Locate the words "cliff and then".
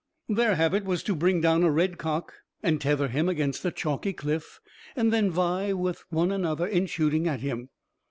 4.13-5.29